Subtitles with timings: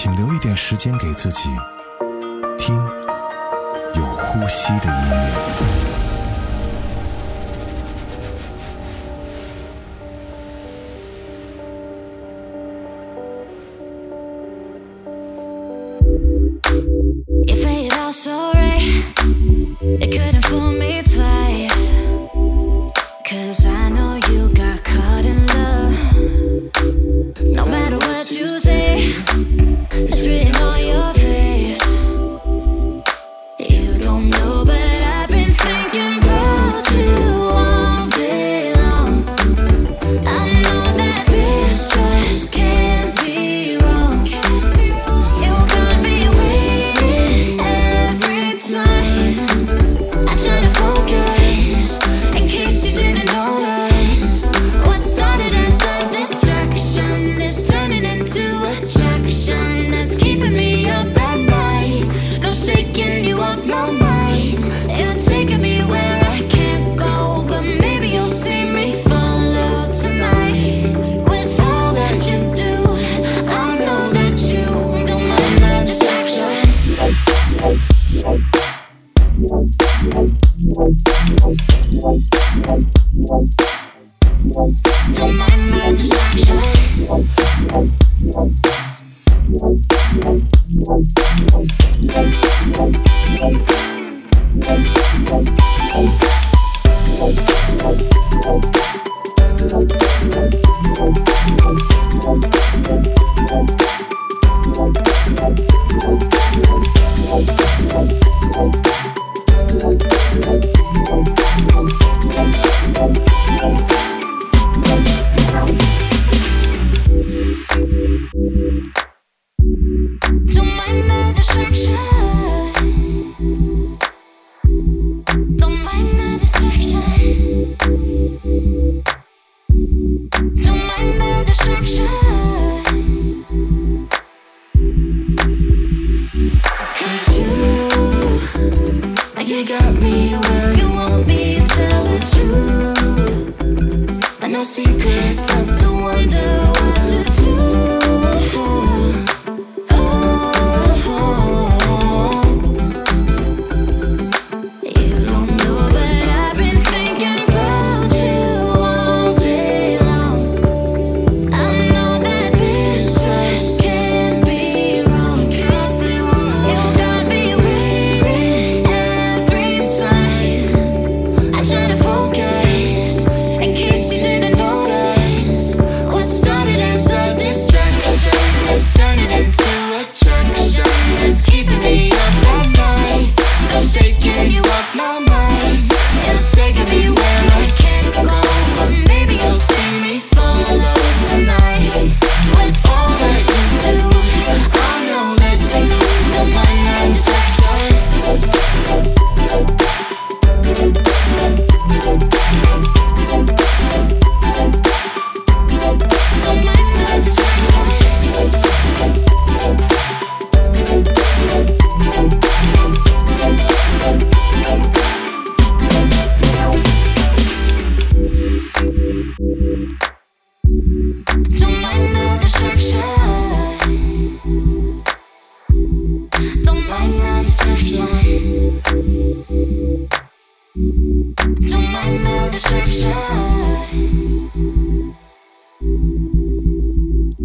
[0.00, 1.48] 请留一点时间给自己，
[2.56, 2.76] 听
[3.96, 5.77] 有呼吸的音乐。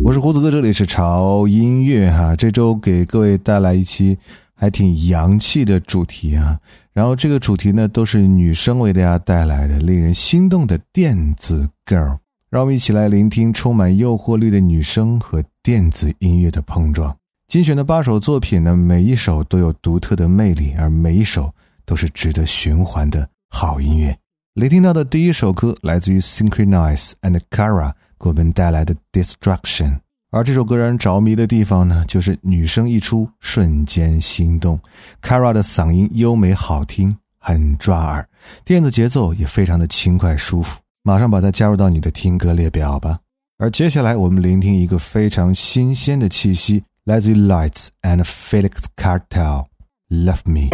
[0.03, 4.17] 我是胡子哥，这里是潮音乐哈，这周给各位带来一期
[4.53, 6.59] 还挺洋气的主题啊。
[6.91, 12.17] 然后这个主题呢，都是女生为大家带来的令人心动的电子 girl。
[12.49, 17.17] 让我们一起来聆听充满诱惑力的女生和电子音乐的碰撞。
[17.47, 21.51] 精选的八首作品呢，每一首都有独特的魅力，而每一首
[21.85, 24.15] 都是值得循环的好音乐。
[24.53, 29.99] 聆听到的第一首歌来自于 Synchronize and Kara 给我们带来的 Destruction。
[30.31, 34.79] 而这首歌让人着迷的地方呢，就是女声一出，瞬间心动。
[35.21, 38.27] Kara 的嗓音优美好听，很抓耳，
[38.63, 40.79] 电子节奏也非常的轻快舒服。
[41.03, 43.19] 马上把它加入到你的听歌列表吧。
[43.59, 49.27] 而接下来我们聆听一个非常新鲜的气息，来自于 Lights and Felix Cartel，
[50.09, 50.69] 《Love Me》。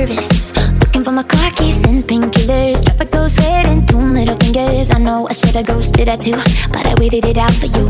[0.00, 0.56] Nervous.
[0.80, 2.82] Looking for my car keys and painkillers.
[2.84, 4.90] Tropical sweat and two middle fingers.
[4.90, 6.40] I know I should've ghosted that too,
[6.72, 7.86] but I waited it out for you.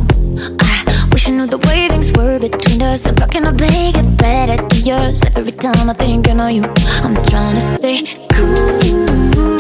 [0.61, 3.07] I wish I knew the way things were between us.
[3.07, 3.15] I'm
[3.57, 5.23] beg it better to yours.
[5.37, 6.65] Every time I think I know you,
[7.05, 8.03] I'm trying to stay
[8.33, 9.60] cool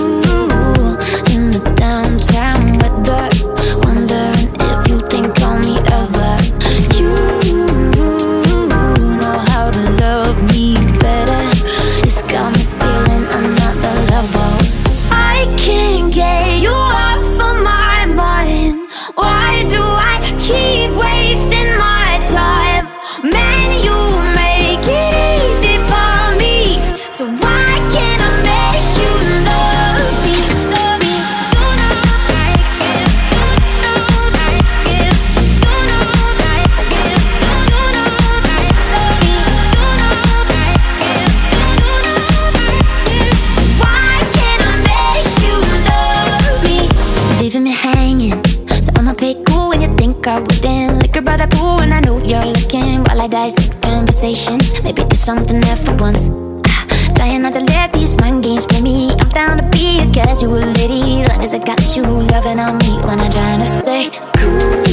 [54.30, 56.30] conversations, maybe there's something there for once.
[56.66, 59.10] Ah, Trying not to let these mind games play me.
[59.10, 61.26] I'm down to be a casual lady.
[61.26, 64.89] Long as I got you loving on me when I'm trying to stay cool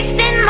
[0.00, 0.49] wasting my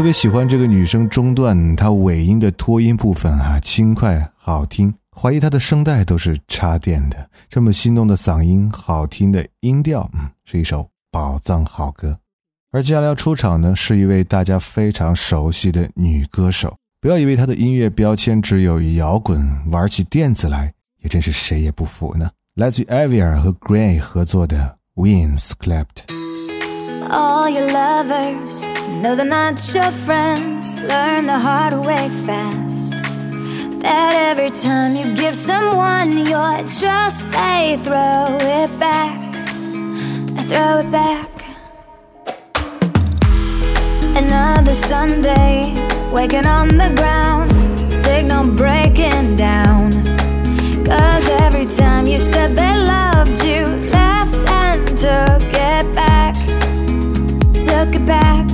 [0.00, 7.28] 特别喜欢这个女生中段她尾音的拖音部分啊，轻快好听，怀疑她的声带都是插电的。
[7.50, 12.18] 这么心动的嗓音，好听的音调，嗯，是一首宝藏好歌。
[12.72, 16.74] 而接下来要出场呢，是一位大家非常熟悉的女歌手。
[16.98, 22.30] 不要以为她的音乐标签只有摇滚，玩起电子来也真是谁也不服呢。
[22.54, 26.19] 来自于 Avia 和 Gray 合作的 Wings Clapped。
[27.12, 28.62] All your lovers
[29.02, 30.80] know they're not your friends.
[30.82, 32.96] Learn the hard way fast.
[33.80, 39.20] That every time you give someone your trust, they throw it back.
[40.34, 41.30] They throw it back.
[44.16, 45.74] Another Sunday,
[46.12, 47.50] waking on the ground,
[48.04, 49.90] signal breaking down.
[50.84, 53.89] Cause every time you said they loved you,
[57.90, 58.46] took it back.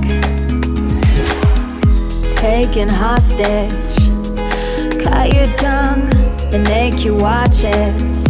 [2.39, 3.97] Taken hostage,
[5.03, 6.09] cut your tongue
[6.53, 8.23] and make you watch as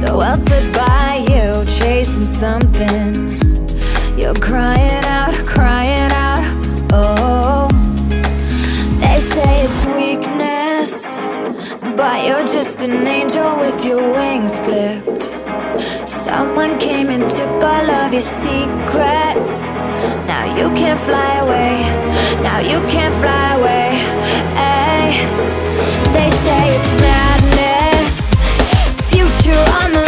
[0.00, 3.38] the world slips by you, chasing something.
[4.18, 6.44] You're crying out, crying out.
[6.92, 7.68] Oh,
[9.00, 11.16] they say it's weakness,
[11.96, 15.24] but you're just an angel with your wings clipped.
[16.08, 19.83] Someone came and took all of your secrets.
[20.34, 21.74] Now you can't fly away.
[22.42, 23.88] Now you can't fly away.
[24.58, 25.10] Ay.
[26.16, 28.14] They say it's madness.
[29.12, 30.03] Future on the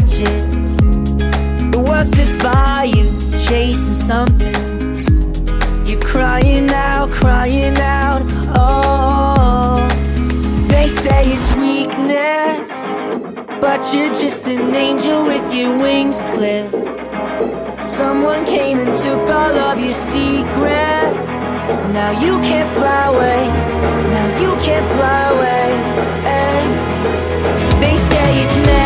[0.00, 1.72] make you watch it.
[1.72, 5.86] The world sits by you, chasing something.
[5.86, 8.22] You're crying out, crying out.
[8.56, 9.88] Oh,
[10.68, 12.98] they say it's weakness,
[13.60, 16.74] but you're just an angel with your wings clipped.
[17.82, 21.42] Someone came and took all of your secrets.
[21.92, 23.46] Now you can't fly away.
[24.14, 25.68] Now you can't fly away.
[26.26, 26.66] Ay.
[27.80, 28.79] They say it's madness.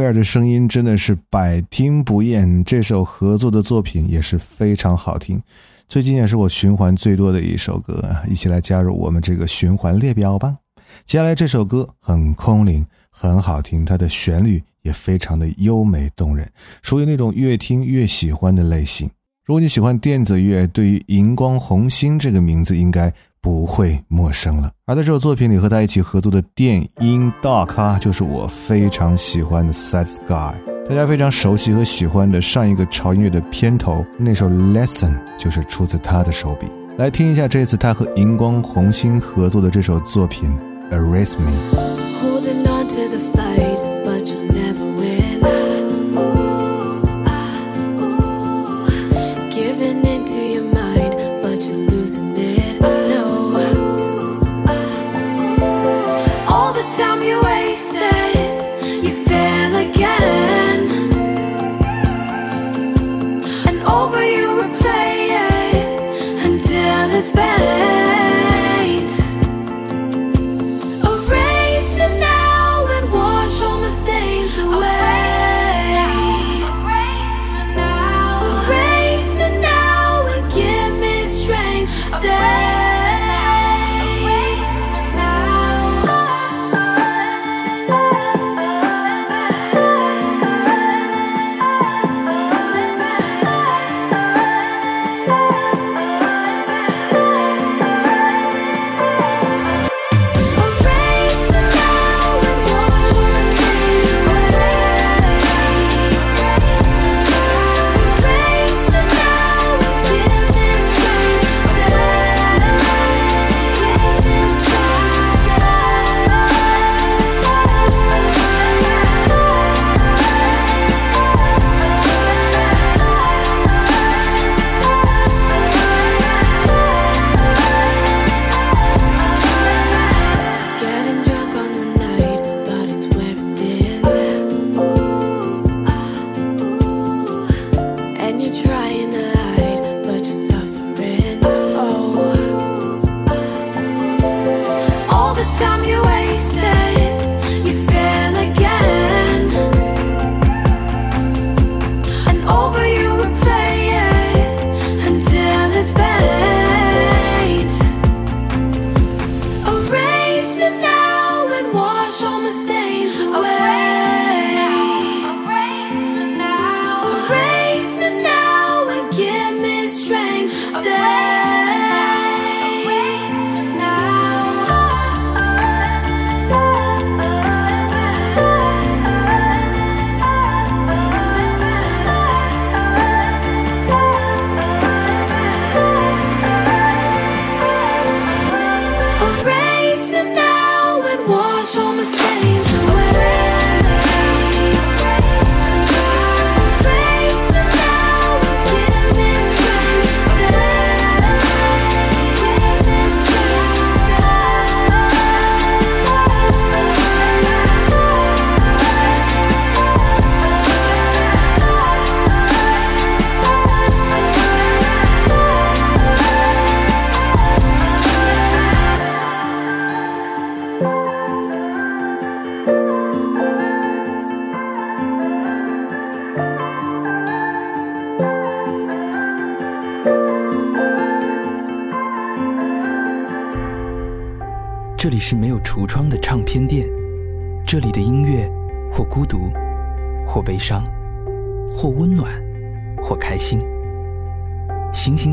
[0.00, 5.38] 贝尔的声音真的是百听不厌，这首合作的作品也是非常好听，
[5.88, 10.56] 最近也是我循环最多的一首歌，一起来加入我们这个循环列表吧。
[11.04, 19.06] 接下来这首歌很空灵，很好听，它的旋律也非常的优美动人，属于那种越听越喜欢的类型。
[19.44, 24.70] 如果你喜欢电子乐，对于荧光红星这个名字应该不会陌生了。
[24.86, 30.54] 而在这首作品里和他一起合作的电音大咖，就是我非常喜欢的 Sad Sky。
[30.88, 36.66] 大家非常熟悉和喜欢的上一个潮音乐的片头那首 Lesson，就是出自他的手笔。
[36.96, 40.50] 来听一下这次他和荧光红星合作的这首作品
[40.90, 42.09] Erase Me。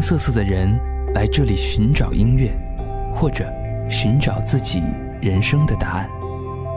[0.10, 0.74] 色色的人
[1.16, 2.50] 来这里寻找音乐，
[3.14, 3.46] 或者
[3.90, 4.82] 寻找自己
[5.22, 6.10] 人生的答案。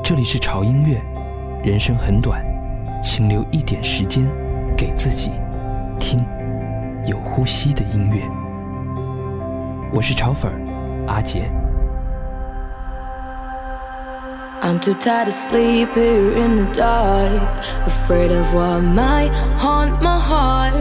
[0.03, 1.01] 这里是潮音乐，
[1.63, 2.45] 人生很短，
[3.01, 4.27] 请留一点时间
[4.77, 5.31] 给自己，
[5.97, 6.27] 听
[7.07, 8.21] 有呼吸的音乐。
[9.93, 10.51] 我是潮粉
[11.07, 11.49] 阿杰。
[14.61, 17.31] I'm too tired to sleep here in the dark,
[17.87, 20.73] afraid of what might haunt my heart.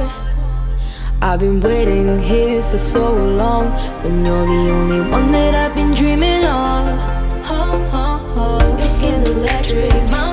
[1.21, 3.65] I've been waiting here for so long
[4.03, 6.97] when you're the only one that I've been dreaming of.
[7.43, 8.77] Oh, oh, oh.
[8.79, 10.28] Your skin's electric, my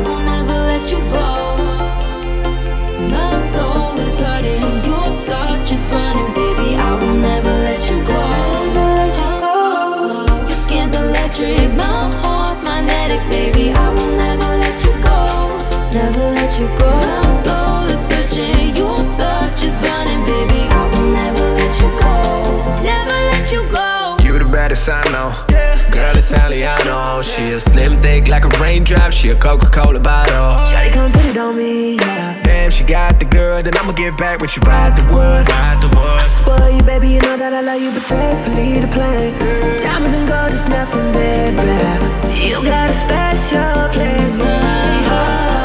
[0.00, 1.28] I will never let you go.
[3.10, 6.74] My soul is hurting, your touch is burning, baby.
[6.74, 8.20] I will never let you go.
[10.48, 13.72] Your skin's electric, my heart's magnetic, baby.
[13.72, 15.20] I will never let you go.
[15.92, 16.90] Never let you go.
[17.04, 20.62] My soul is searching, your touch is burning, baby.
[20.80, 22.82] I will never let you go.
[22.82, 24.16] Never let you go.
[24.24, 25.49] You the baddest I know.
[26.10, 27.22] Girl Italiano.
[27.22, 29.12] She a slim thick like a raindrop.
[29.12, 30.64] She a Coca Cola bottle.
[30.66, 32.42] Shawty come put it on me, yeah.
[32.42, 35.48] Damn, she got the good, then I'ma give back when she ride the wood.
[35.48, 36.26] Ride the wood.
[36.26, 39.78] Spoil you, baby, you know that I love you, but thankfully the plan.
[39.78, 42.44] Diamond and gold is nothing, baby.
[42.44, 45.59] You got a special place in my heart.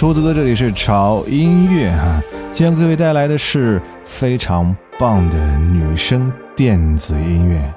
[0.00, 0.06] Go.
[0.06, 2.22] 嗯，我是胡子哥，这里是潮音乐哈。
[2.52, 7.74] 今天各位带来的是非常棒的女声电子音乐，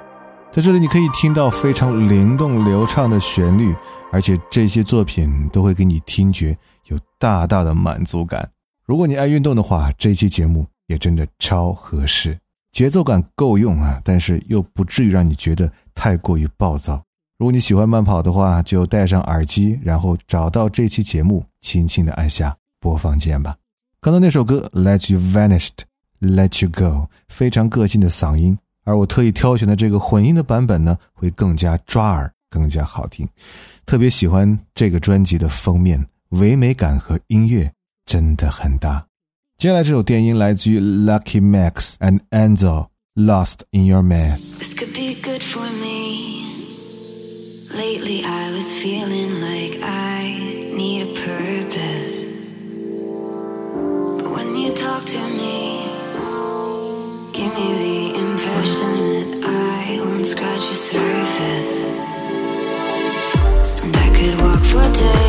[0.52, 3.74] 在这里你可以听到非常灵动流畅的旋律，
[4.12, 6.56] 而且这些作品都会给你听觉
[6.86, 8.50] 有大大的满足感。
[8.86, 12.38] 如果你爱运动的话，这期节目也真的超合适，
[12.72, 17.02] 节奏感够用啊，但是又不至于让你觉得太过于暴躁。
[17.38, 23.56] 如果你喜欢慢跑的话，就戴上耳机，然后找到这期节目，轻轻的按下播放键吧。
[24.00, 25.78] 刚才那首歌《Let You Vanished》
[26.36, 33.28] ，Let You Go，非常个性的嗓音，而我特意挑选的这个混音的版本呢，会更加抓耳，更加好听。
[33.86, 37.72] 特别喜欢这个专辑的封面，唯美感和音乐
[38.06, 39.04] 真的很搭。
[39.58, 44.38] 接下来这首电音来自于 Lucky Max and anzel lost in Your Mess》。
[47.92, 50.32] Lately, I was feeling like I
[50.72, 52.24] need a purpose.
[54.16, 55.84] But when you talk to me,
[57.34, 61.90] give me the impression that I won't scratch your surface.
[63.82, 65.21] And I could walk for days,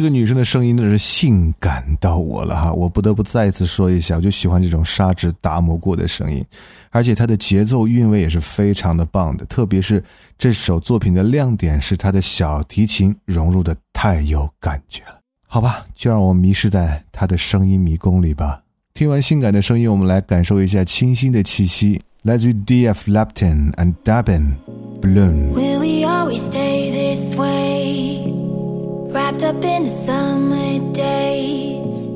[0.00, 2.72] 这个女生的声音真的是性感到我了哈！
[2.72, 6.42] 我不得不再一次说一下，我就喜欢这种砂纸打磨过的声音，
[6.88, 9.44] 而且它的节奏韵味也是非常的棒的。
[9.44, 10.02] 特别是
[10.38, 15.20] 这首作品的亮点是它的小提琴融入的太有感觉了。
[15.46, 18.62] 好吧，就让我迷失在她的声音迷宫里吧。
[18.94, 23.10] 听完性感的声音，我们来感受一下清新的气息，来自于 D.F.
[23.10, 24.54] Lapton and Dabin
[25.02, 25.52] Bloom。
[25.52, 27.59] Will we always stay this way?
[29.12, 32.06] Wrapped up in the summer days.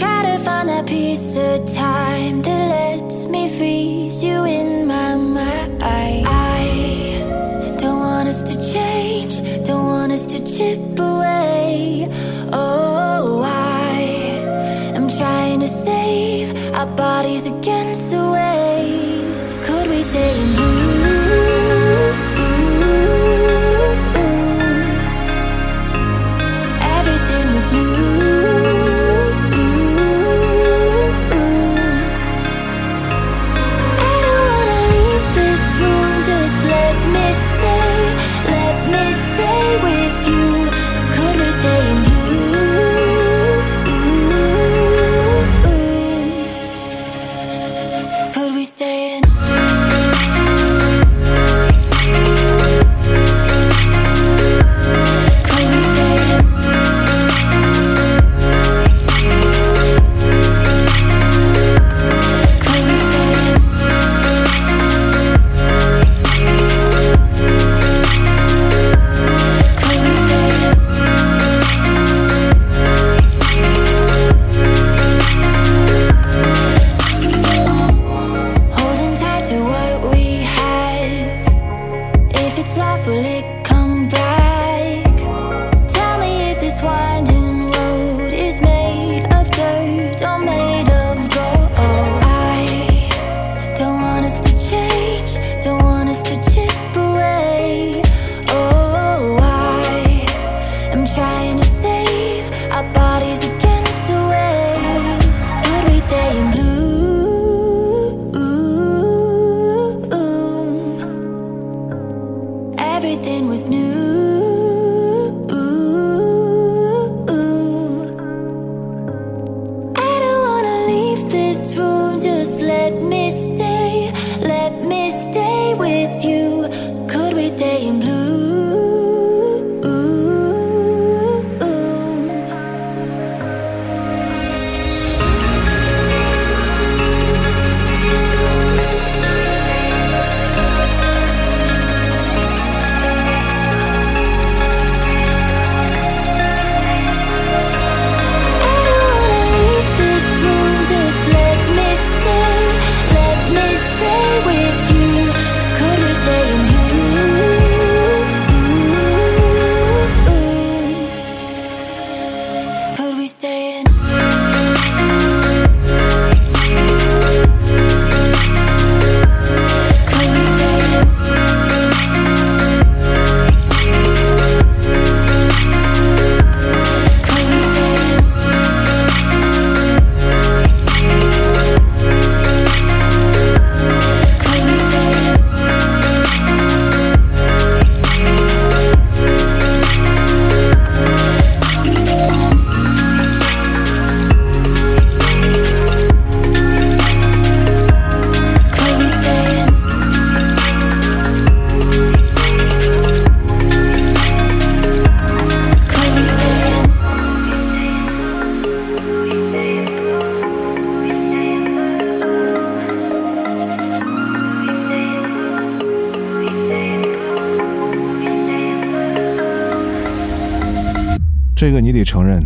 [0.00, 5.80] Try to find that piece of time that lets me freeze you in my mind.
[5.80, 12.08] I don't want us to change, don't want us to chip away.
[12.52, 14.00] Oh, I
[14.96, 19.54] am trying to save our bodies against the waves.
[19.66, 20.43] Could we stay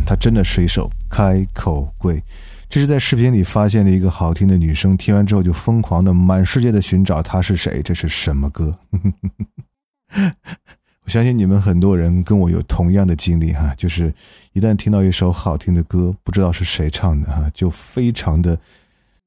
[0.08, 2.22] 他，真的是一首开口跪。
[2.70, 8.78] 这是在视频里发现的一个好听的女生，听完之后就疯狂的满世界的寻找她是谁，这是什么歌？
[11.04, 14.10] 我相信你们很多人跟我有同样的经历哈，就是
[14.54, 18.58] 一旦听到一首好听的歌，不知道是谁唱的哈，就非常的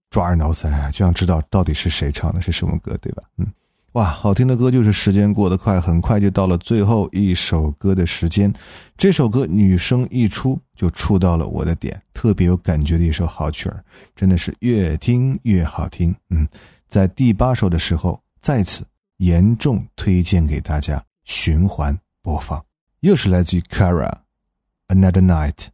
[0.10, 3.22] 抓耳挠腮啊，就想知道到底是谁唱的，是什么歌，对吧？
[3.38, 3.46] 嗯。
[3.94, 8.54] 哇，好听的歌就是时间过得快，很快就到了最后一首歌的时间。
[8.96, 13.84] 这首歌女声一出就触到了我的点，特别有感觉的一首好曲儿，
[14.16, 16.16] 真的是越听越好听。
[16.30, 16.48] 嗯，
[16.88, 18.86] 在第八首的时候，再次
[19.18, 22.64] 严重推荐给大家循环播放，
[23.02, 24.20] 又是来自于 Kara
[24.88, 25.68] Another Night。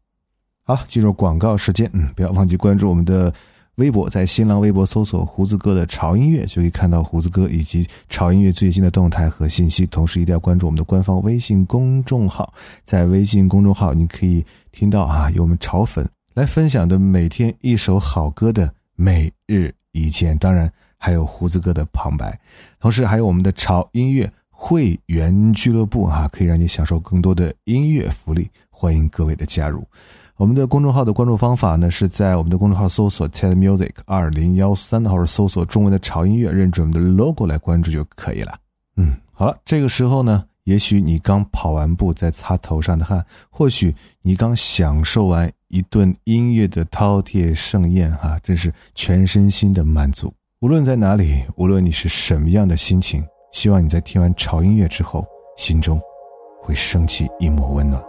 [0.64, 3.32] 好，进入广告时间，嗯，不要忘记关注我们的
[3.78, 9.86] 微博，在新浪微博搜索“胡子哥的潮音乐”，就可以看到胡子哥以及潮音乐最新的动态和信息。
[9.86, 12.52] 同时，一定要关注我们的官方微信公众号，
[12.84, 22.40] 在微信公众号你可以听到啊，有我们潮粉来分享的每天一首好歌的每日一见，当然还有胡子哥的旁白，
[22.80, 24.32] 同时还有我们的潮音乐。
[24.60, 29.86] 会员俱乐部哈，可以让你享受更多的音乐福利，欢迎各位的加入。
[30.38, 38.54] 我们的公众号的关注方法呢，是在我们的公众号搜索 “TED Music 二零幺三”或者搜索中文的潮音乐，认准我们的 logo 来关注就可以了。
[38.98, 43.20] 嗯，好了，这个时候呢，也许你刚跑完步，在擦头上的汗；
[43.50, 50.32] 或许你刚享受完一顿音乐的饕餮盛宴，哈，真是全身心的满足。
[50.60, 53.26] 无论在哪里，无论你是什么样的心情。
[53.54, 55.26] 希望你在听完潮音乐之后，
[55.58, 56.00] 心中
[56.62, 58.00] 会升起一抹温暖。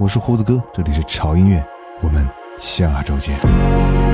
[0.00, 1.64] 我是胡子哥，这里是潮音乐，
[2.01, 3.37] 我们下周见。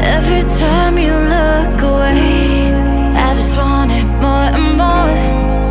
[0.02, 2.74] Every time you look away,
[3.16, 5.10] I just want it more and more.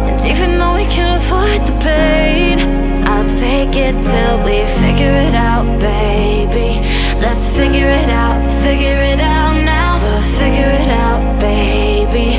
[0.09, 2.59] And even though we can avoid the pain,
[3.07, 6.81] I'll take it till we figure it out, baby.
[7.20, 9.98] Let's figure it out, figure it out now.
[10.03, 12.38] We'll figure it out, baby.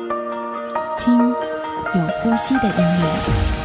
[0.97, 3.60] 听有呼吸的音乐。